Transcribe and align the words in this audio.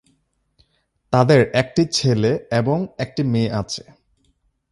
তাদের 1.13 1.41
একটি 1.53 1.83
ছেলে 1.91 2.31
এবং 2.51 2.77
একটি 2.97 3.21
মেয়ে 3.23 3.51
আছে। 3.51 3.83